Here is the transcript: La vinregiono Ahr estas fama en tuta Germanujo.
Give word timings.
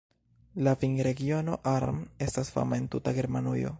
La 0.67 0.71
vinregiono 0.83 1.59
Ahr 1.73 1.85
estas 2.29 2.51
fama 2.57 2.81
en 2.83 2.89
tuta 2.97 3.15
Germanujo. 3.23 3.69